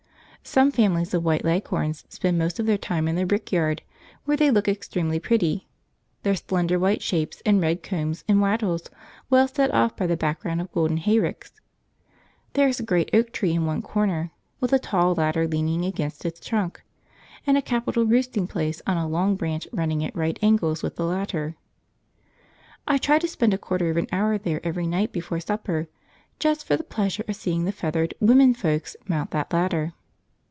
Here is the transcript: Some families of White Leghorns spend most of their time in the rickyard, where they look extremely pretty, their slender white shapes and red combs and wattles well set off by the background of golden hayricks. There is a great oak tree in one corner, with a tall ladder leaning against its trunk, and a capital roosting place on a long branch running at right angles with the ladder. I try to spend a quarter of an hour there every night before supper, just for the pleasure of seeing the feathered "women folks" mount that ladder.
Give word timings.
Some 0.43 0.71
families 0.71 1.13
of 1.13 1.23
White 1.23 1.45
Leghorns 1.45 2.03
spend 2.09 2.39
most 2.39 2.59
of 2.59 2.65
their 2.65 2.77
time 2.77 3.07
in 3.07 3.15
the 3.15 3.27
rickyard, 3.27 3.83
where 4.25 4.35
they 4.35 4.49
look 4.49 4.67
extremely 4.67 5.19
pretty, 5.19 5.67
their 6.23 6.33
slender 6.35 6.79
white 6.79 7.03
shapes 7.03 7.43
and 7.45 7.61
red 7.61 7.83
combs 7.83 8.23
and 8.27 8.41
wattles 8.41 8.89
well 9.29 9.47
set 9.47 9.71
off 9.71 9.95
by 9.95 10.07
the 10.07 10.17
background 10.17 10.59
of 10.59 10.71
golden 10.71 10.97
hayricks. 10.97 11.61
There 12.53 12.67
is 12.67 12.79
a 12.79 12.83
great 12.83 13.11
oak 13.13 13.31
tree 13.31 13.53
in 13.53 13.67
one 13.67 13.83
corner, 13.83 14.31
with 14.59 14.73
a 14.73 14.79
tall 14.79 15.13
ladder 15.13 15.47
leaning 15.47 15.85
against 15.85 16.25
its 16.25 16.43
trunk, 16.45 16.81
and 17.45 17.55
a 17.55 17.61
capital 17.61 18.07
roosting 18.07 18.47
place 18.47 18.81
on 18.87 18.97
a 18.97 19.07
long 19.07 19.35
branch 19.35 19.67
running 19.71 20.03
at 20.03 20.15
right 20.15 20.39
angles 20.41 20.81
with 20.81 20.95
the 20.95 21.05
ladder. 21.05 21.55
I 22.87 22.97
try 22.97 23.19
to 23.19 23.27
spend 23.27 23.53
a 23.53 23.59
quarter 23.59 23.91
of 23.91 23.95
an 23.97 24.07
hour 24.11 24.39
there 24.39 24.59
every 24.67 24.87
night 24.87 25.11
before 25.11 25.39
supper, 25.39 25.87
just 26.39 26.65
for 26.65 26.75
the 26.75 26.83
pleasure 26.83 27.23
of 27.27 27.35
seeing 27.35 27.65
the 27.65 27.71
feathered 27.71 28.15
"women 28.19 28.55
folks" 28.55 28.95
mount 29.07 29.29
that 29.31 29.53
ladder. 29.53 29.93